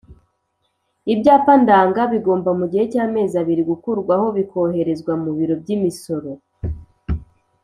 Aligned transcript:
ibyapa 1.13 1.53
ndanga 1.61 2.01
bigomba 2.13 2.49
mu 2.59 2.65
gihe 2.71 2.85
cy'amezi 2.91 3.35
abiri 3.41 3.63
gukurwaho 3.71 4.27
bikoherezwa 4.37 5.13
mu 5.23 5.31
biro 5.37 5.53
by'imisoro 5.61 6.31